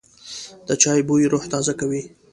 [0.67, 2.03] د چای بوی روح تازه کوي.